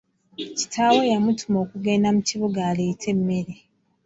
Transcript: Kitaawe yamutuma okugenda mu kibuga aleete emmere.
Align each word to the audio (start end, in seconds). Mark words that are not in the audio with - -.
Kitaawe 0.57 1.03
yamutuma 1.13 1.57
okugenda 1.65 2.07
mu 2.15 2.21
kibuga 2.29 2.59
aleete 2.69 3.07
emmere. 3.13 3.53